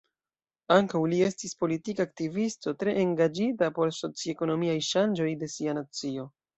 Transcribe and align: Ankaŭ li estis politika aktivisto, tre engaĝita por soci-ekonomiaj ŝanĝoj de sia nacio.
Ankaŭ 0.75 1.01
li 1.11 1.19
estis 1.25 1.53
politika 1.59 2.07
aktivisto, 2.09 2.75
tre 2.81 2.97
engaĝita 3.05 3.73
por 3.79 3.95
soci-ekonomiaj 4.01 4.83
ŝanĝoj 4.93 5.33
de 5.45 5.57
sia 5.57 5.83
nacio. 5.85 6.33